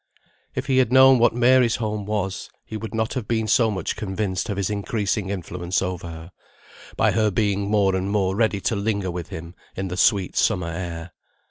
[0.55, 3.95] If he had known what Mary's home was, he would not have been so much
[3.95, 6.31] convinced of his increasing influence over her,
[6.97, 10.69] by her being more and more ready to linger with him in the sweet summer
[10.71, 11.11] air.